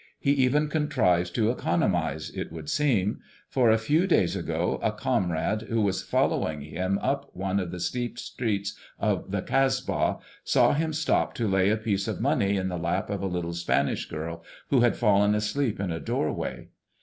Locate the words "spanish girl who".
13.53-14.79